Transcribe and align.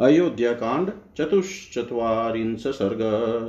अयोध्या 0.00 0.52
कांड 0.52 0.90
चतुश्चत्वारिंश 1.18 2.66
सर्ग, 2.66 3.00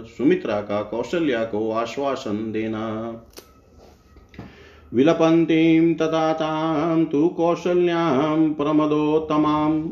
सुमित्रा 0.05 0.61
का 0.61 0.81
कौशल्या 0.81 1.43
को 1.43 1.71
आश्वासन 1.71 2.51
देना। 2.51 3.13
विलपन्तीं 4.93 5.93
तथा 5.93 6.33
तां 6.33 7.05
तु 7.05 7.27
कौशल्यां 7.27 8.53
प्रमदोत्तमाम्। 8.53 9.89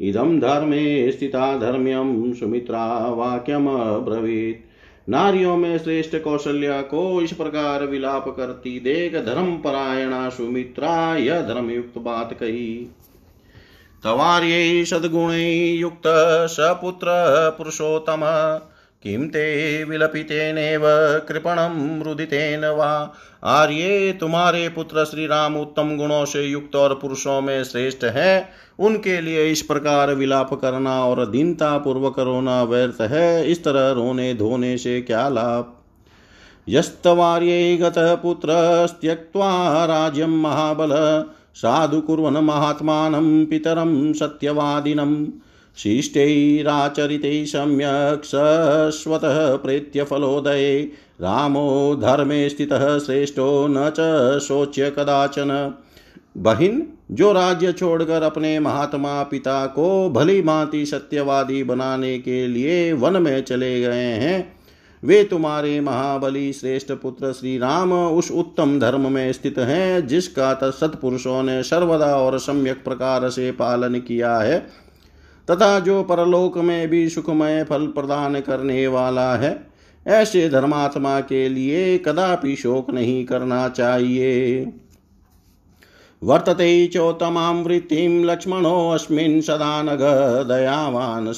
इदं 0.00 0.40
धर्मे 0.40 1.12
स्थिता 1.12 1.58
धर्म्यं 1.58 2.32
सुमित्रा 2.32 3.08
वाक्यमब्रवीत्। 3.08 4.56
नारियों 5.10 5.56
में 5.56 5.78
श्रेष्ठ 5.78 6.16
कौशल्या 6.16 6.82
को 6.82 7.22
इस 7.22 7.32
प्रकार 7.32 7.86
विलाप 7.86 8.28
करती 8.28 8.80
देख 8.80 9.14
धर्म 9.14 9.56
परायणा 9.56 10.28
सुमित्रा 10.28 11.16
यह 11.16 11.42
धर्मयुक्त 11.42 11.98
बात 11.98 12.32
कही। 12.32 12.90
तवार्यै 14.04 14.84
सद्गुणै 14.84 15.76
युक्त 15.80 16.02
सपुत्र 16.50 17.06
पुरुषोत्तम। 17.58 18.20
किं 19.02 19.28
ते 19.28 19.84
विलपितेनेव 19.84 20.82
कृपणं 21.28 22.02
रुदितेन 22.02 22.64
वा? 22.64 23.14
आर्ये 23.44 24.12
तुम्हारे 24.12 24.68
पुत्र 24.68 25.04
श्री 25.04 25.26
राम 25.26 25.56
उत्तम 25.56 25.96
गुणों 25.96 26.24
से 26.24 26.44
युक्त 26.44 26.76
और 26.76 26.94
पुरुषों 26.94 27.40
में 27.40 27.64
श्रेष्ठ 27.64 28.04
है। 28.04 28.48
उनके 28.78 29.20
लिए 29.20 29.50
इस 29.50 29.62
प्रकार 29.62 30.14
विलाप 30.14 30.54
करना 30.54 31.04
और 31.04 31.26
दीनता 31.26 31.78
पूर्वक 31.78 32.18
रोना 32.18 32.62
व्यर्थ 32.62 33.00
है। 33.00 33.50
इस 33.50 33.64
तरह 33.64 33.90
रोने 33.90 34.34
धोने 34.34 34.78
से 34.78 35.00
क्या 35.00 35.28
लाभ? 35.28 35.72
यस्तवार्ये 36.68 37.76
गतः 37.76 38.14
पुत्रस्त्यक्त्वा 38.14 39.84
राज्यं 39.84 40.40
महाबल। 40.40 40.90
साधु 41.60 42.00
कुर्वन् 42.00 42.36
महात्मानं 42.36 43.46
पितरं 43.46 44.12
सत्यवादिनं। 44.12 45.26
शिष्टैराचरितैः 45.76 47.44
सम्यक् 47.44 48.24
शश्वतः 48.24 49.56
प्रेत्यफलोदये 49.56 50.80
रामो 51.20 51.96
धर्मे 51.96 52.48
स्थितः 52.48 52.98
श्रेष्ठो 52.98 53.66
न 53.70 53.90
च 53.98 54.00
शोच्य 54.42 54.90
कदाचन। 54.90 55.74
बहिन, 56.36 56.86
जो 57.10 57.32
राज्य 57.32 57.72
छोड़कर 57.72 58.22
अपने 58.22 58.58
महात्मा 58.58 59.22
पिता 59.22 59.66
को 59.66 60.10
भली 60.10 60.42
भांति 60.42 60.86
सत्यवादी 60.86 61.62
बनाने 61.64 62.18
के 62.18 62.46
लिए 62.46 62.92
वन 62.92 63.22
में 63.22 63.42
चले 63.42 63.80
गए 63.80 64.12
हैं 64.14 64.59
वे 65.04 65.24
तुम्हारे 65.24 65.80
महाबली 65.80 66.52
श्रेष्ठ 66.52 66.92
पुत्र 66.92 67.32
श्री 67.32 67.58
राम 67.58 67.92
उस 67.92 68.30
उत्तम 68.30 68.80
धर्म 68.80 69.12
में 69.12 69.32
स्थित 69.32 69.58
हैं, 69.58 70.06
जिसका 70.06 70.70
सत्पुरुषों 70.70 71.42
ने 71.42 71.62
सर्वदा 71.62 72.16
और 72.16 72.38
सम्यक 72.38 72.84
प्रकार 72.84 73.28
से 73.28 73.50
पालन 73.52 73.94
किया 73.94 74.38
है, 74.38 74.58
तथा 75.50 75.80
जो 75.80 76.02
परलोक 76.02 76.58
में 76.58 76.88
भी 76.88 77.08
सुखमय 77.08 77.64
फल 77.64 77.86
प्रदान 77.86 78.40
करने 78.40 78.86
वाला 78.86 79.34
है, 79.36 79.66
ऐसे 80.06 80.48
धर्मात्मा 80.48 81.20
के 81.20 81.48
लिए 81.48 81.98
कदापि 81.98 82.56
शोक 82.56 82.90
नहीं 82.90 83.24
करना 83.24 83.68
चाहिए। 83.68 84.72
वर्तते 86.22 86.86
चोत्तमां 86.86 87.54
वृत्तिं 87.54 88.24
लक्ष्मणोऽस्मिन् 88.24 89.42
सदा 89.42 89.82
नघ 89.82 90.00
दयावान् 90.48 91.28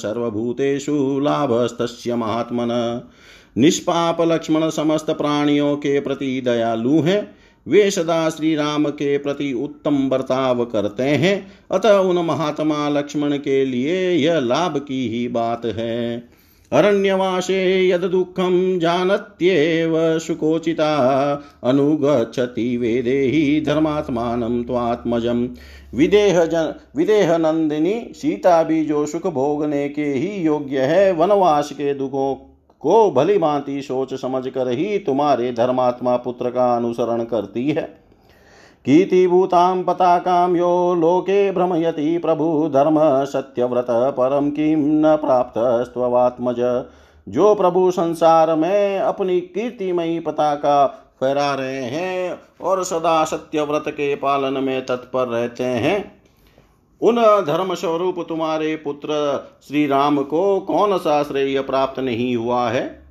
लाभस्तस्य 1.23 2.15
महात्मन। 2.15 3.01
निष्पाप 3.57 4.21
लक्ष्मण 4.21 4.69
समस्त 4.69 5.11
प्राणियों 5.11 5.75
के 5.75 5.99
प्रति 5.99 6.41
दयालु 6.45 6.99
हैं। 6.99 7.35
वे 7.67 7.91
सदा 7.91 8.29
श्री 8.29 8.55
राम 8.55 8.85
के 8.85 9.17
प्रति 9.17 9.53
उत्तम 9.53 10.09
बर्ताव 10.09 10.65
करते 10.65 11.03
हैं। 11.03 11.51
अतः 11.71 11.97
उन 11.97 12.25
महात्मा 12.25 12.89
लक्ष्मण 12.89 13.37
के 13.37 13.65
लिए 13.65 14.11
यह 14.11 14.39
लाभ 14.39 14.77
की 14.77 15.07
ही 15.07 15.27
बात 15.27 15.65
है। 15.65 16.29
अरण्यवासे 16.71 17.89
यद 17.89 18.01
दुःखं 18.01 18.79
जानत्येव 18.79 20.19
सुकोचिता। 20.19 21.33
अनुगच्छति 21.63 22.77
वेदेहि 22.77 23.61
धर्मात्मानं 23.61 24.63
त्वात्मजं। 24.63 25.47
विदेह 25.95 26.45
जन 26.45 26.73
विदेह 26.95 27.37
नंदिनी 27.37 28.07
सीता 28.13 28.63
भी 28.63 28.85
जो 28.85 29.05
सुख 29.05 29.27
भोगने 29.27 29.89
के 29.89 30.05
ही 30.05 30.43
योग्य 30.43 30.79
है। 30.79 31.11
वनवास 31.11 31.71
के 31.71 31.93
दुखों 31.93 32.49
को 32.83 33.11
भली 33.11 33.37
भांति 33.37 33.81
सोच 33.81 34.13
समझ 34.13 34.47
कर 34.47 34.69
ही 34.69 34.97
तुम्हारे 34.99 35.51
धर्मात्मा 35.51 36.15
पुत्र 36.17 36.49
का 36.49 36.75
अनुसरण 36.75 37.23
करती 37.23 37.69
है। 37.69 37.81
कीर्तिभूतां 38.85 39.83
पताकां 39.83 40.55
यो 40.55 40.71
लोके 40.93 41.51
भ्रमयति 41.51 42.17
प्रभु 42.17 42.69
धर्म 42.73 42.97
सत्यव्रत 43.25 43.87
परम 43.89 44.49
किं 44.49 44.75
न 44.77 45.15
प्राप्तस्त्वात्मज 45.15 46.55
जो 47.27 47.53
प्रभु 47.55 47.91
संसार 47.91 48.55
में 48.55 48.99
अपनी 48.99 49.39
कीर्तिमयी 49.41 50.19
पताका 50.19 50.85
फहरा 51.21 51.53
रहे 51.53 51.83
हैं 51.83 52.39
और 52.61 52.83
सदा 52.83 53.23
सत्यव्रत 53.23 53.83
के 53.87 54.15
पालन 54.15 54.63
में 54.63 54.85
तत्पर 54.85 55.27
रहते 55.27 55.63
हैं। 55.63 56.22
उन 57.03 57.43
धर्म 57.47 57.73
स्वरूप 57.73 58.25
तुम्हारे 58.29 58.75
पुत्र 58.75 59.39
श्री 59.67 59.87
राम 59.87 60.23
को 60.23 60.59
कौन 60.59 60.97
सा 60.97 61.23
श्रेय 61.23 61.61
प्राप्त 61.61 61.99
नहीं 61.99 62.35
हुआ 62.35 62.69
है? 62.69 63.03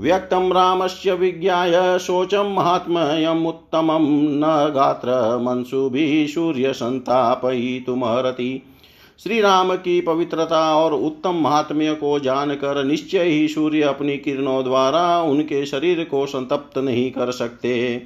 व्यक्तं 0.00 0.52
रामस्य 0.52 1.12
विज्ञाय 1.12 1.98
शोचं 1.98 2.54
महात्म्यमुत्तमं 2.54 4.12
न 4.12 4.72
गात्र 4.74 5.08
गात्रमंशुभिः 5.08 6.26
सूर्यसन्तापयितुमर्हति 6.26 8.62
श्री 9.22 9.40
राम 9.40 9.74
की 9.74 10.00
पवित्रता 10.00 10.76
और 10.76 10.94
उत्तम 10.94 11.34
महात्म्य 11.34 11.94
को 11.94 12.18
जानकर 12.18 12.84
निश्चय 12.84 13.22
ही 13.22 13.48
सूर्य 13.48 13.82
अपनी 13.82 14.16
किरणों 14.16 14.64
द्वारा 14.64 15.22
उनके 15.22 15.66
शरीर 15.66 16.04
को 16.04 16.26
संतप्त 16.26 16.78
नहीं 16.78 17.10
कर 17.10 17.30
सकते। 17.30 18.02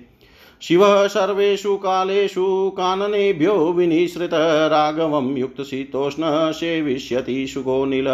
शिव 0.63 0.83
सर्वेषु 1.09 1.77
कालेषु 1.77 2.71
काननेभ्यो 2.71 3.55
विनिसृत 3.73 4.31
राघवं 4.69 5.37
युक्तशीतोष्ण 5.37 6.23
सेविष्यति 6.53 7.47
सुगोनील 7.47 8.07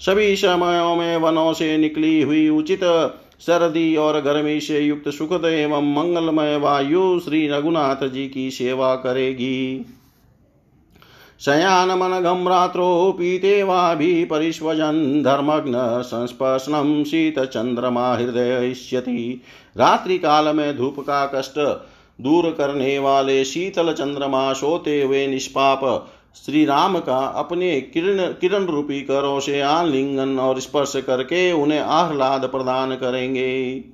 सभी 0.00 0.36
समयों 0.36 0.96
में 0.96 1.16
वनों 1.16 1.52
से 1.52 1.76
निकली 1.78 2.22
हुई 2.22 2.48
उचित 2.48 2.80
सर्दी 3.40 3.96
और 3.96 4.20
गर्मी 4.20 4.60
से 4.60 4.80
युक्त 4.80 5.08
सुखद 5.08 5.44
एवं 5.44 5.92
मंगलमय 5.94 6.56
वायु 6.56 7.20
श्री 7.20 7.46
रघुनाथ 7.48 8.08
जी 8.08 8.28
की 8.28 8.50
सेवा 8.50 8.94
करेगी। 8.94 9.86
शयानमनघं 11.44 12.44
रात्रो 12.48 13.12
पीते 13.12 13.62
वाभि 13.62 14.24
परिष्वजन् 14.24 15.22
धर्मग्न 15.22 16.02
संस्पर्शनं 16.02 17.04
शीतचन्द्रमा 17.04 18.14
हृदयिष्यति 18.14 19.42
रात्रि 19.76 20.18
काल 20.18 20.56
में 20.56 20.76
धूप 20.76 21.00
का 21.00 21.26
कष्ट 21.26 21.58
दूर 22.20 22.50
करने 22.50 22.98
वाले 22.98 23.44
शीतल 23.44 23.92
चंद्रमा 23.92 24.52
सोते 24.52 25.02
हुए 25.02 25.26
निष्पाप 25.26 26.12
श्री 26.44 26.64
राम 26.64 26.98
का 26.98 27.18
अपने 27.18 27.80
किरण 27.80 28.32
किरण 28.32 28.64
रूपी 28.64 29.00
करों 29.00 29.40
से 29.40 29.60
आलिंगन 29.60 30.38
और 30.38 30.60
स्पर्श 30.60 30.92
करके 30.96 31.52
उन्हें 31.52 31.80
आह्लाद 31.80 32.44
प्रदान 32.44 32.94
करेंगे। 32.94 33.84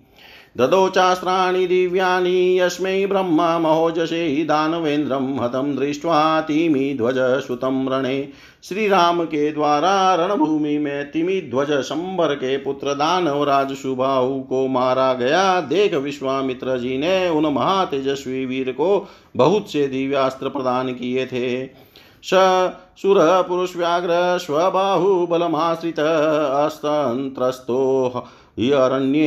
ददोचास्त्राणि 0.56 1.66
दिव्यानि, 1.66 2.60
यस्मै 2.60 3.06
ब्रह्मा 3.06 3.58
महोजसे 3.58 4.44
दानवेन्द्रं 4.44 5.38
हतं 5.38 5.76
दृष्ट्वा 5.76 6.40
तिमिध्वज 6.40 7.18
सुतं 7.18 7.88
रणे। 7.88 8.28
श्रीराम 8.62 9.24
के 9.24 9.52
द्वारा 9.52 10.14
रणभूमि 10.14 10.78
में 10.78 11.10
तिमी 11.10 11.40
ध्वज 11.40 11.72
शंबर 11.82 12.34
के 12.34 12.56
पुत्र 12.56 12.94
दानवराज 12.94 13.72
सुबाहु 13.72 14.40
को 14.40 14.66
मारा 14.68 15.14
गया। 15.14 15.60
देख 15.60 15.94
विश्वामित्र 15.94 16.78
जी 16.78 16.98
ने 16.98 17.28
उन 17.28 17.46
महातेजस्वी 17.46 18.46
वीर 18.46 18.72
को 18.72 19.08
बहुत 19.36 19.72
से 19.72 19.88
दिव्यास्त्र 19.88 20.48
प्रदान 20.48 20.92
किए 20.92 21.26
थे। 21.26 21.66
स 22.22 22.30
सुर 23.02 23.16
पुरुष 23.48 23.76
व्याघ्र 23.76 24.38
स्वबाहुबलमाश्रित 24.38 26.00
बलमाश्रित 26.00 27.68
हि 27.68 28.47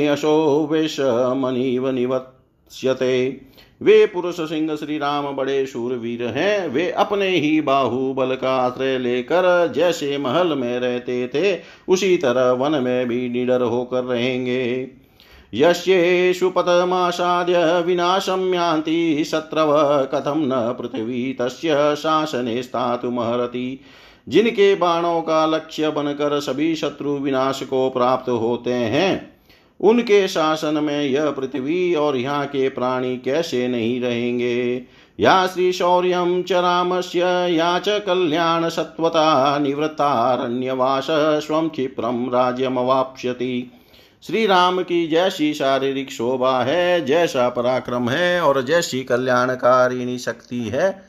अशो 0.07 0.67
वेशमनिव 0.71 1.89
निवत्स्यते 1.89 3.41
वे 3.81 4.05
पुरुष 4.05 4.35
सिंह 4.35 4.75
श्री 4.75 4.97
राम 4.97 5.35
बड़े 5.35 5.65
शूरवीर 5.65 6.23
हैं। 6.23 6.67
वे 6.67 6.91
अपने 6.91 7.27
ही 7.27 7.61
बाहुबल 7.61 8.35
का 8.35 8.55
आश्रय 8.55 8.97
लेकर 8.97 9.73
जैसे 9.75 10.17
महल 10.17 10.47
में 10.47 10.79
रहते 10.79 11.27
थे, 11.27 11.59
उसी 11.89 12.17
तरह 12.17 12.51
वन 12.51 12.83
में 12.83 13.07
भी 13.07 13.29
निडर 13.29 13.61
होकर 13.61 14.03
रहेंगे। 14.03 14.87
यस्येषु 15.53 16.49
पतमासाद्य 16.49 17.81
विनाशं 17.81 18.53
यान्ति, 18.53 19.23
शत्रव 19.23 19.71
कथं 20.13 20.47
न 20.47 20.75
पृथ्वी, 20.81 21.33
तस्य 21.33 21.95
शासने 21.95 22.63
स्थातुमर्हति। 22.63 23.79
जिनके 24.27 24.75
बाणों 24.75 25.21
का 25.21 25.45
लक्ष्य 25.45 25.89
बनकर 25.89 26.39
सभी 26.39 26.75
शत्रु 26.75 27.11
विनाश 27.11 27.63
को 27.63 27.89
प्राप्त 27.89 28.29
होते 28.29 28.73
हैं, 28.73 29.33
उनके 29.81 30.27
शासन 30.27 30.73
में 30.83 31.03
यह 31.03 31.29
पृथ्वी 31.31 31.95
और 31.95 32.17
यहाँ 32.17 32.45
के 32.45 32.69
प्राणी 32.69 33.17
कैसे 33.17 33.67
नहीं 33.67 34.01
रहेंगे? 34.01 34.83
या 35.19 35.47
श्रीशौर्यं 35.47 36.43
च 36.43 36.51
रामस्य, 36.51 37.19
या 37.49 37.79
च 37.79 37.89
कल्याणसत्त्वता 37.89 39.57
निवृत्तारण्यवास 39.59 41.07
स्वं 41.11 41.69
क्षिप्रं 41.69 42.27
राज्यमवाप्स्यति। 42.29 43.71
श्री 44.23 44.45
राम 44.45 44.81
की 44.81 45.07
जैसी 45.07 45.53
शारीरिक 45.53 46.11
शोभा 46.11 46.63
है, 46.63 47.05
जैसा 47.05 47.49
पराक्रम 47.49 48.09
है 48.09 48.41
और 48.41 48.61
जैसी 48.61 49.03
कल्याणकारिणी 49.03 50.17
शक्ति 50.17 50.59
है, 50.59 51.03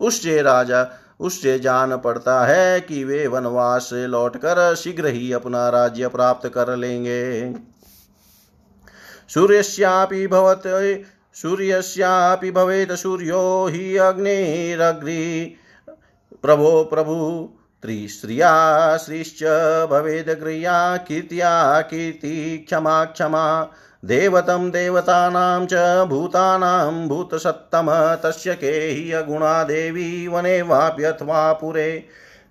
उससे 0.00 0.42
राजा 0.42 1.05
उससे 1.20 1.58
जान 1.58 1.96
पड़ता 1.96 2.46
है 2.46 2.80
कि 2.80 3.04
वे 3.04 3.26
वनवास 3.26 3.82
से 3.82 4.06
लौटकर 4.06 4.74
शीघ्र 4.74 5.06
ही 5.06 5.32
अपना 5.32 5.68
राज्य 5.68 6.08
प्राप्त 6.08 6.48
कर 6.48 6.76
लेंगे। 6.76 7.52
सूर्यस्यापि 9.28 10.26
भवत, 10.26 10.62
सूर्यस्यापि 11.34 12.50
भवेत् 12.50 12.92
सूर्यो 12.92 13.66
हि 13.66 13.96
अग्निरग्नि। 13.96 15.56
प्रभो 16.42 16.84
प्रभु 16.84 17.48
त्रिश्रिया 17.82 18.96
श्रीश्च 18.96 19.42
भवेदग्रिया 19.90 20.96
कीर्त्या, 20.96 21.80
कीर्ति, 21.80 22.58
क्षमा 22.58 23.04
क्षमा। 23.04 23.72
देवतं 24.06 24.70
देवतानां 24.70 25.66
च 25.66 25.74
भूतानां 26.08 27.08
भूतसत्तम, 27.08 27.86
तस्य 28.24 28.54
के 28.54 29.12
अगुणा 29.12 29.64
देवी, 29.64 30.26
वने 30.26 30.62
वाप्यथवा 30.62 31.52
पुरे। 31.52 32.04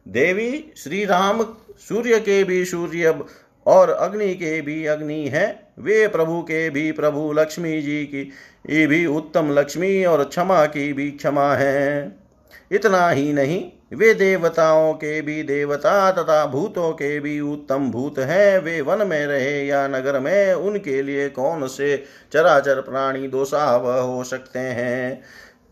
देवी 0.08 0.74
श्री 0.78 1.06
राम 1.06 1.44
सूर्य 1.80 2.20
के 2.20 2.44
भी 2.44 2.66
सूर्य 2.66 3.20
और 3.66 3.90
अग्नि 3.90 4.34
के 4.34 4.62
भी 4.62 4.86
अग्नि 4.86 5.28
है। 5.28 5.46
वे 5.80 6.08
प्रभु 6.08 6.42
के 6.42 6.70
भी 6.70 6.92
प्रभु, 6.92 7.32
लक्ष्मी 7.34 7.82
जी 7.82 8.04
की 8.06 8.88
भी 8.88 9.06
उत्तम 9.06 9.52
लक्ष्मी 9.52 10.06
और 10.06 10.24
क्षमा 10.24 10.66
की 10.66 10.94
भी 10.94 11.12
क्षमा 11.12 11.54
है। 11.56 12.25
इतना 12.72 13.10
ही 13.10 13.34
नहीं, 13.34 13.72
वे 13.94 14.14
देवताओं 14.14 14.94
के 14.94 15.22
भी 15.22 15.44
देवता 15.44 16.12
तथा 16.12 16.46
भूतों 16.46 16.92
के 16.92 17.20
भी 17.20 17.40
उत्तम 17.40 17.92
भूत 17.92 18.20
हैं। 18.20 18.60
वे 18.60 18.82
वन 18.82 19.08
में 19.08 19.28
रहे 19.28 19.66
या 19.66 19.88
नगर 19.88 20.20
में, 20.20 20.54
उनके 20.54 21.02
लिए 21.02 21.30
कौन 21.30 21.68
से 21.68 22.04
चराचर 22.34 22.82
प्राणी 22.82 23.28
दोषाव 23.28 24.02
हो 24.02 24.24
सकते 24.24 24.60
हैं? 24.60 25.24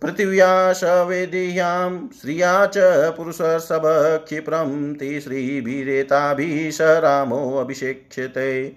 पृथिव्या 0.02 0.74
सवेदीयां 0.74 2.08
श्रिया 2.22 2.66
च 2.66 2.74
पुरुषसभ 3.18 3.82
क्षिप्रं 4.26 4.94
तिश्रीभिरेताभिः 4.94 6.72
स 6.72 6.82
रामो 6.82 7.58
अभिषेक्ष्यते। 7.58 8.76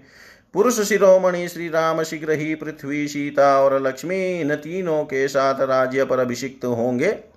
पुरुष 0.53 0.81
शिरोमणि 0.81 1.47
श्री 1.47 1.69
राम 1.69 2.03
शीघ्र 2.03 2.31
ही 2.31 2.55
पृथ्वी, 2.55 3.07
सीता 3.07 3.61
और 3.61 3.87
लक्ष्मी, 3.87 4.41
इन 4.41 4.55
तीनों 4.55 5.03
के 5.03 5.27
साथ 5.27 5.61
राज्य 5.61 6.05
पर 6.05 6.19
अभिषिक्त 6.19 6.65
होंगे। 6.65 7.36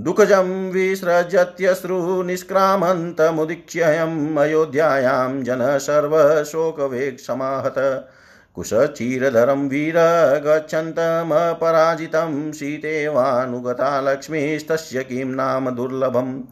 दुःखजं 0.00 0.70
विसृजत्यश्रु 0.70 2.22
निष्क्रामन्तमुदीक्ष्ययम् 2.22 4.38
अयोध्यायां 4.38 5.44
जनः 5.44 5.78
सर्वशोकवेक्षमाहत 5.78 8.08
कुशचीरधरं 8.54 9.68
वीर 9.68 9.94
गच्छन्तमपराजितं 10.46 12.52
सीतेवानुगता 12.52 14.00
लक्ष्मीस्तस्य 14.00 15.04
किं 15.04 15.24
नाम 15.24 15.70
दुर्लभम्? 15.70 16.42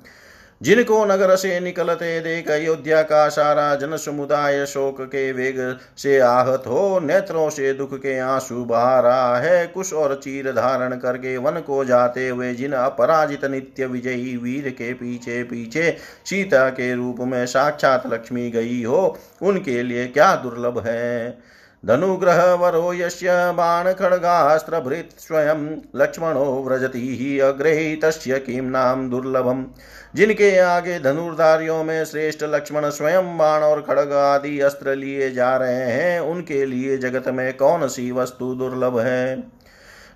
जिनको 0.65 1.05
नगर 1.05 1.35
से 1.37 1.59
निकलते 1.61 2.21
देख 2.21 2.51
अयोध्या 2.51 3.03
का 3.03 3.29
सारा 3.29 3.75
जन 3.75 3.97
समुदाय 3.97 4.65
शोक 4.67 5.01
के 5.01 5.33
वेग 5.33 5.57
से 5.97 6.19
आहत 6.19 6.63
हो, 6.67 7.01
नेत्रों 7.01 7.49
से 7.51 7.73
दुख 7.73 7.95
के 7.95 8.19
आँसू 8.19 8.65
बहा 8.65 9.01
रहा 9.01 9.37
है। 9.39 9.67
कुश 9.67 9.93
और 9.93 10.15
चीर 10.15 10.51
धारण 10.53 10.97
करके 10.97 11.37
वन 11.37 11.61
को 11.61 11.85
जाते 11.85 12.29
हुए 12.29 12.53
जिन 12.55 12.73
अपराजित 12.73 13.45
नित्य 13.45 13.87
विजयी 13.87 14.37
वीर 14.37 14.71
के 14.71 14.93
पीछे 14.95 15.43
पीछे 15.45 15.97
सीता 16.27 16.69
के 16.69 16.95
रूप 16.95 17.17
में 17.21 17.47
साक्षात 17.47 18.13
लक्ष्मी 18.13 18.51
गई 18.51 18.83
हो, 18.83 19.19
उनके 19.43 19.83
लिए 19.83 20.07
क्या 20.07 20.35
दुर्लभ 20.37 20.83
है? 20.87 21.39
धनुग्रह 21.85 22.43
वरो 22.55 22.93
यस्य 22.95 23.31
बाणखड्गास्त्रभृत् 23.53 25.21
स्वयं 25.21 25.65
लक्ष्मणो 25.97 26.45
व्रजति 26.65 27.01
हि 27.17 27.39
अग्रे 27.39 27.75
किं 28.47 28.63
नाम 28.63 29.09
दुर्लभम्। 29.11 29.65
जिनके 30.15 30.59
आगे 30.59 30.99
धनुर्धारियों 31.01 31.83
में 31.85 32.05
श्रेष्ठ 32.05 32.45
लक्ष्मण 32.45 32.89
स्वयं 32.91 33.37
बाण 33.39 33.63
और 33.63 33.83
खड़ग 33.83 34.13
आदि 34.13 34.59
अस्त्र 34.61 34.95
लिए 34.95 35.31
जा 35.31 35.57
रहे 35.57 35.91
हैं, 35.91 36.21
उनके 36.21 36.65
लिए 36.67 36.97
जगत 36.99 37.29
में 37.29 37.57
कौन 37.57 37.87
सी 37.89 38.11
वस्तु 38.13 38.55
दुर्लभ 38.55 38.99
है? 38.99 39.37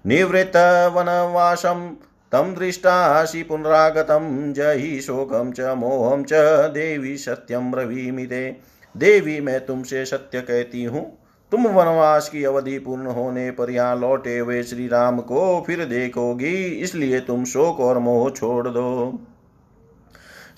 निवृत्त 0.07 0.57
वनवासम 0.95 1.89
तम 2.33 2.55
दृष्टासि 2.55 3.43
पुनरागतम 3.43 4.53
जहि 4.57 5.01
शोकम 5.01 5.53
च 5.53 5.77
मोहम 5.77 6.25
च 6.25 6.33
देवी 6.75 7.17
सत्यम 7.19 7.71
ब्रवीमि 7.73 8.27
देवी, 8.27 9.41
मैं 9.41 9.65
तुमसे 9.67 10.05
सत्य 10.07 10.41
कहती 10.41 10.85
हूँ 10.85 11.07
तुम 11.53 11.67
वनवास 11.69 12.29
की 12.29 12.43
अवधि 12.45 12.79
पूर्ण 12.79 13.07
होने 13.09 13.51
पर 13.51 13.71
यहाँ 13.71 13.97
लौटे 13.97 14.39
हुए 14.39 14.63
श्री 14.63 14.87
राम 14.89 15.21
को 15.21 15.63
फिर 15.67 15.85
देखोगी, 15.85 16.55
इसलिए 16.57 17.21
तुम 17.21 17.45
शोक 17.45 17.81
और 17.81 17.99
मोह 17.99 18.29
छोड़ 18.31 18.69
दो। 18.69 19.19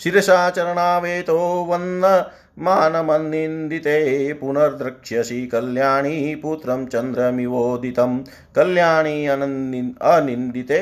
शिरसा 0.01 0.49
चरणावेतो 0.51 1.39
वन्न, 1.65 2.25
मानमन्निन्दिते 2.59 4.33
पुनर्द्रक्ष्यसि 4.33 5.47
कल्याणी 5.47 6.35
पुत्रं 6.35 6.87
चन्द्रमिवोदितं। 6.87 8.19
कल्याणी 8.57 9.27
अनिन्दिते, 9.27 10.79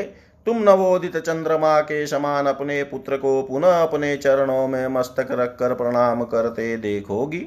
तुम 0.47 0.63
नवोदित 0.63 1.17
चंद्रमा 1.17 1.79
के 1.81 2.07
समान 2.07 2.47
अपने 2.47 2.83
पुत्र 2.85 3.17
को 3.17 3.43
पुनः 3.43 3.83
अपने 3.83 4.17
चरणों 4.17 4.67
में 4.69 4.87
मस्तक 4.89 5.29
रखकर 5.33 5.75
प्रणाम 5.75 6.23
करते 6.25 6.77
देखोगी। 6.79 7.47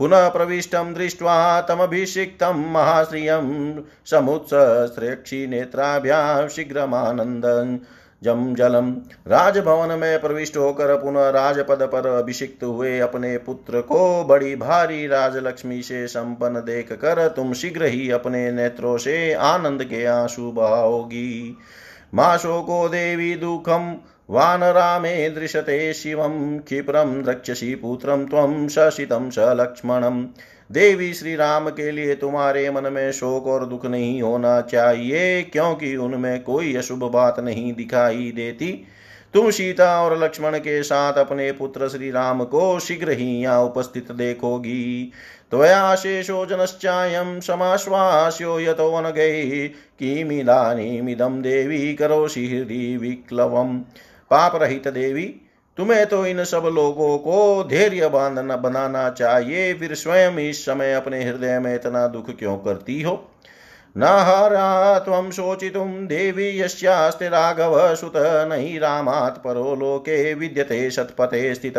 पुनः 0.00 0.28
प्रविष्टं 0.28 0.94
दृष्ट्वा 0.94 1.60
तमभिषिक्तं 1.60 2.72
महाश्रियं 2.72 3.74
समुत्सस्रेक्षिनेत्राभ्यां 4.06 6.48
शीघ्रमानन्दन् 6.48 7.78
जम 8.24 8.54
जलम 8.54 8.96
राजभवन 9.26 9.98
में 9.98 10.20
प्रविष्ट 10.20 10.56
होकर 10.56 10.96
पुनः 10.96 11.28
राजपद 11.28 11.82
पर 11.82 12.06
अभिषिक्त 12.06 12.64
हुए 12.64 12.98
अपने 12.98 13.38
पुत्र 13.38 13.80
को 13.80 14.24
बड़ी 14.24 14.56
भारी 14.56 15.06
राजलक्ष्मी 15.06 15.82
से 15.82 16.06
संपन्न 16.06 16.60
देख 16.60 16.92
कर 16.92 17.28
तुम 17.28 17.52
शीघ्र 17.52 17.84
ही 17.84 18.10
अपने 18.10 18.52
नेत्रों 18.52 18.98
से 18.98 19.32
आनंद 19.32 19.84
के 19.84 20.04
आँसू 20.04 20.52
बहाओगी। 20.52 21.56
माँ 22.14 22.38
शोको 22.38 22.88
देवी 22.88 23.34
दुखम 23.34 23.96
वानरामे 24.30 25.30
दृशते 25.30 25.92
शिवं, 25.92 26.58
क्षिप्रं 26.58 27.22
द्रक्ष्यसि 27.22 27.74
पुत्रं 27.74 28.26
त्वं 28.26 28.68
सशितं 28.68 29.30
स 29.30 29.38
लक्ष्मणम् 29.38 30.26
देवी 30.72 31.12
श्री 31.14 31.34
राम 31.36 31.68
के 31.68 31.90
लिए 31.90 32.14
तुम्हारे 32.14 32.70
मन 32.70 32.92
में 32.92 33.12
शोक 33.12 33.46
और 33.46 33.66
दुख 33.66 33.86
नहीं 33.86 34.22
होना 34.22 34.60
चाहिए, 34.60 35.42
क्योंकि 35.42 35.96
उनमें 35.96 36.42
कोई 36.42 36.74
अशुभ 36.76 37.04
बात 37.04 37.40
नहीं 37.40 37.72
दिखाई 37.74 38.32
देती। 38.36 38.84
तुम 39.34 39.50
सीता 39.50 40.02
और 40.02 40.18
लक्ष्मण 40.24 40.58
के 40.58 40.82
साथ 40.82 41.12
अपने 41.12 41.52
पुत्र 41.52 41.88
श्री 41.88 42.10
राम 42.10 42.44
को 42.44 42.78
शीघ्र 42.80 43.10
ही 43.10 43.42
यहाँ 43.42 43.64
उपस्थित 43.64 44.12
देखोगी। 44.12 45.12
त्वया 45.50 45.94
शेषो 45.94 46.46
जनश्चायं 46.46 47.40
समाश्वास्यो 47.40 48.60
यतो 48.60 48.90
वनगै, 48.90 49.70
किमिदानीमिदं 49.98 51.42
देवी 51.42 51.94
करोषि 51.94 52.46
हृदि 52.48 52.96
विक्लवम्। 52.96 53.80
पाप 54.30 54.56
रहित 54.56 54.88
देवी, 54.88 55.40
तुम्हें 55.76 56.06
तो 56.06 56.26
इन 56.26 56.44
सब 56.44 56.62
लोगों 56.74 57.18
को 57.18 57.64
धैर्य 57.64 58.08
बांधना, 58.08 58.56
बनाना 58.56 59.10
चाहिए। 59.10 59.74
फिर 59.74 59.94
स्वयं 59.94 60.32
इस 60.32 60.64
समय 60.64 60.94
अपने 60.94 61.24
हृदय 61.24 61.58
में 61.58 61.74
इतना 61.74 62.06
दुख 62.06 62.38
क्यों 62.38 62.58
करती 62.58 63.02
हो? 63.02 63.30
न 63.96 64.02
हरा 64.02 64.98
त्वं 64.98 65.30
शोचितुं 65.30 66.06
देवी 66.06 66.60
यस्यास्ते 66.60 67.28
राघव 67.28 67.94
सुत 67.94 68.12
नहीं 68.16 68.78
रामात् 68.80 69.44
परो 69.44 69.74
लोके 69.74 70.34
विद्यते 70.34 70.90
सतपथे 70.90 71.54
स्थित। 71.54 71.78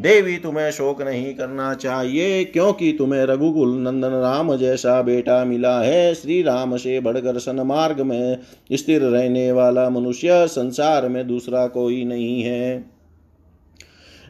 देवी, 0.00 0.36
तुम्हें 0.36 0.70
शोक 0.70 1.02
नहीं 1.02 1.34
करना 1.34 1.74
चाहिए, 1.74 2.44
क्योंकि 2.44 2.92
तुम्हें 2.98 3.24
रघुकुल 3.24 3.76
नंदन 3.78 4.08
राम 4.08 4.56
जैसा 4.56 5.02
बेटा 5.02 5.44
मिला 5.44 5.78
है। 5.80 6.14
श्री 6.14 6.42
राम 6.42 6.76
से 6.76 7.00
बढ़कर 7.00 7.38
सनमार्ग 7.38 8.00
में 8.00 8.38
स्थिर 8.72 9.02
रहने 9.02 9.52
वाला 9.52 9.88
मनुष्य 9.90 10.46
संसार 10.46 11.08
में 11.08 11.26
दूसरा 11.28 11.66
कोई 11.66 12.04
नहीं 12.04 12.42
है। 12.42 13.01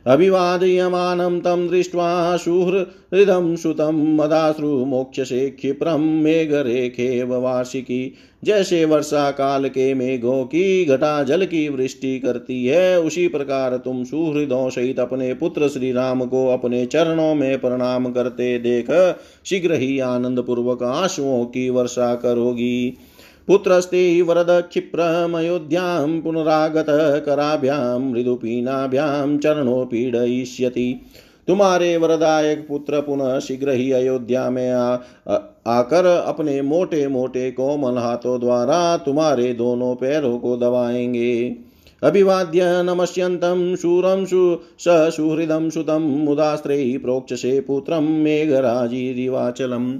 अभिवादयमानं 0.06 1.40
तं 1.40 1.68
दृष्ट्वा 1.68 2.36
सुहृदं 2.36 3.56
सुतं 3.56 4.16
मदाश्रुमोक्षसे 4.16 5.50
क्षिप्रं 5.50 5.98
मेघरेखेव 5.98 7.34
वार्षिकी। 7.34 8.14
जैसे 8.44 8.84
वर्षा 8.84 9.30
काल 9.30 9.68
के 9.68 9.94
मेघों 9.94 10.44
की 10.44 10.84
घटा 10.84 11.22
जल 11.22 11.44
की 11.44 11.68
वृष्टि 11.68 12.18
करती 12.18 12.64
है। 12.66 13.00
उसी 13.00 13.28
प्रकार 13.28 13.76
तुम 13.76 14.04
सुहृदों 14.04 14.70
सहित 14.70 15.00
अपने 15.00 15.34
पुत्र 15.34 15.68
श्री 15.68 15.92
राम 15.92 16.24
को 16.24 16.46
अपने 16.48 16.86
चरणों 16.86 17.34
में 17.34 17.60
प्रणाम 17.60 18.12
करते 18.12 18.58
देख। 18.58 19.16
शीघ्र 19.44 19.74
ही 19.74 19.98
आनंद 19.98 20.40
पूर्वक 20.40 20.82
आंसुओं 20.82 21.44
की 21.44 21.70
वर्षा 21.70 22.14
करोगी। 22.14 22.96
पुत्रस्ते 23.46 24.22
वरद 24.22 24.46
क्षिप्रमयोध्यां 24.50 26.20
पुनरागत 26.20 26.86
कराभ्यां 27.26 28.00
मृदुपीनाभ्यां 28.00 29.38
चरणों 29.38 29.86
पीड़यिष्यति। 29.86 31.00
तुम्हारे 31.48 31.96
वरदायक 31.96 32.66
पुत्र 32.68 33.00
पुनः 33.00 33.38
शीघ्र 33.38 33.70
ही 33.70 33.92
अयोध्या 33.92 34.50
में 34.50 34.70
आ, 34.70 34.98
आ, 35.28 35.38
आकर 35.66 36.06
अपने 36.06 36.62
मोटे 36.62 37.08
मोटे 37.08 37.50
कोमल 37.50 37.98
हाथों 37.98 38.40
द्वारा 38.40 38.96
तुम्हारे 38.96 39.52
दोनों 39.52 39.94
पैरों 39.94 40.38
को 40.38 40.56
दबाएँगे। 40.56 41.56
अभिवाद्य 42.02 42.60
नमस्यन्तं 42.64 43.76
शूरं 43.76 44.24
सु 44.24 44.58
स 44.78 44.84
सुहृदं 44.88 45.70
सुतं 45.70 46.00
मुदास्त्रैः 46.00 46.98
प्रोक्षसे 46.98 47.60
पुत्रं 47.60 48.00
मेघराजिरिवाचलम् 48.00 49.98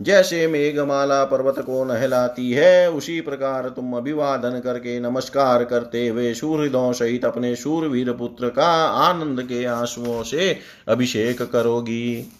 जैसे 0.00 0.46
मेघमाला 0.46 1.24
पर्वत 1.24 1.58
को 1.58 1.84
नहलाती 1.84 2.52
है, 2.52 2.90
उसी 2.90 3.20
प्रकार 3.20 3.68
तुम 3.68 3.96
अभिवादन 3.96 4.60
करके 4.60 5.00
नमस्कार 5.00 5.64
करते 5.64 6.08
हुए 6.08 6.34
सूर्यदों 6.34 6.92
सहित 6.92 7.24
अपने 7.24 7.56
शूरवीर 7.56 8.12
पुत्र 8.12 8.48
का 8.48 8.68
आनंद 8.86 9.42
के 9.42 9.64
आंसुओं 9.64 10.22
से 10.22 10.58
अभिषेक 10.88 11.42
करोगी। 11.42 12.32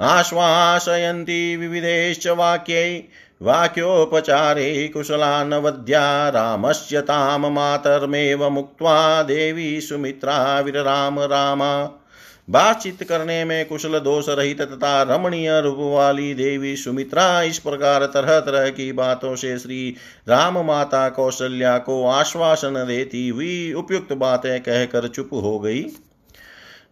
आश्वासयन्ती 0.00 1.56
विविधेश्च 1.56 2.26
वाक्यै, 2.26 3.04
वाक्योपचारे 3.42 4.88
कुशलानवद्या 4.88 6.28
रामस्य 6.28 7.00
ताम 7.00 7.46
मातर्मेव 7.46 8.50
मुक्त्वा 8.50 9.22
देवी 9.22 9.80
सुमित्रा 9.80 10.60
विरराम 10.60 11.20
रामा। 11.20 12.00
बातचीत 12.48 13.02
करने 13.02 13.44
में 13.44 13.64
कुशल 13.66 13.98
दोष 13.98 14.28
रहित 14.28 14.60
तथा 14.62 15.02
रमणीय 15.02 15.60
रूप 15.60 15.76
वाली 15.78 16.34
देवी 16.34 16.76
सुमित्रा 16.76 17.42
इस 17.42 17.58
प्रकार 17.58 18.04
तरह 18.06 18.38
तरह 18.40 18.68
की 18.68 18.90
बातों 18.92 19.34
से 19.36 19.58
श्री 19.58 19.96
राम 20.28 20.58
माता 20.58 21.08
कौशल्या 21.08 21.76
को 21.78 22.04
आश्वासन 22.06 22.84
देती 22.88 23.28
हुई 23.28 23.72
उपयुक्त 23.72 24.12
बातें 24.12 24.60
कहकर 24.60 25.08
चुप 25.08 25.30
हो 25.34 25.58
गई। 25.58 25.82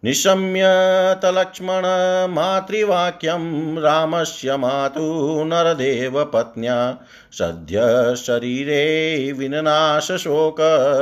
निशम्यत 0.03 1.25
लक्ष्मण 1.25 1.85
मातृवाक्यं 2.29 3.43
रामस्य 3.77 4.57
मातु 4.57 5.43
नरदेव 5.43 6.23
पत्न्या। 6.23 6.97
सद्य 7.31 8.15
शरीरे 8.15 9.31
विननाशशोक, 9.31 10.57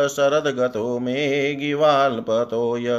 शरदगतो 0.10 1.00
मे 1.00 1.56
गिवाल्पतोय 1.56 2.90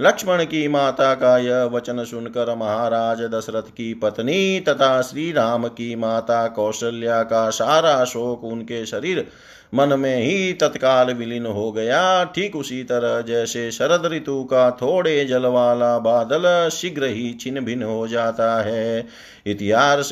लक्ष्मण 0.00 0.44
की 0.44 0.68
माता 0.68 1.14
का 1.14 1.38
यह 1.38 1.64
वचन 1.64 2.04
सुनकर 2.04 2.54
महाराज 2.54 3.20
दशरथ 3.22 3.68
की 3.70 3.94
पत्नी 3.94 4.60
तथा 4.60 5.02
श्री 5.02 5.32
राम 5.32 5.66
की 5.68 5.94
माता 5.96 6.46
कौशल्या 6.48 7.22
का 7.22 7.50
सारा 7.50 8.04
शोक 8.04 8.44
उनके 8.44 8.86
शरीर 8.86 9.26
मन 9.74 9.98
में 9.98 10.16
ही 10.16 10.52
तत्काल 10.52 11.12
विलीन 11.14 11.46
हो 11.46 11.72
गया। 11.72 12.24
ठीक 12.24 12.56
उसी 12.56 12.82
तरह 12.84 13.20
जैसे 13.20 13.70
शरद 13.70 14.06
ऋतु 14.12 14.42
का 14.44 14.70
थोड़े 14.70 15.24
जल 15.24 15.46
वाला 15.46 15.98
बादल 15.98 16.68
शीघ्र 16.68 17.04
ही 17.04 17.32
छिन्न 17.40 17.60
भिन्न 17.60 17.82
हो 17.82 18.08
जाता 18.08 18.62
है। 18.62 19.06
इतिहास 19.46 20.08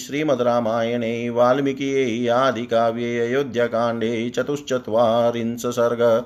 श्रीमद 0.00 0.42
रामायणे, 0.42 1.30
वाल्मीकि 1.30 2.28
आदि 2.28 2.66
काव्ये 2.66 3.18
अयोध्या 3.20 3.66
कांडे 3.66 4.30
चतुश्चत्वारिंश 4.30 5.66
सर्ग। 5.66 6.24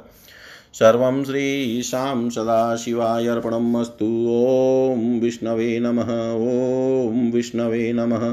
सर्वं 0.74 1.24
श्रीशां 1.24 2.30
सदाशिवाय 2.30 3.26
अर्पणम् 3.26 3.76
अस्तु 3.76 4.06
ॐ 4.30 5.20
विष्णवे 5.20 5.78
नमः। 5.80 6.12
ॐ 6.34 7.30
विष्णवे 7.32 7.92
नमः। 7.92 8.24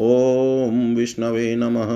ॐ 0.00 0.94
विष्णवे 0.96 1.54
नमः। 1.56 1.92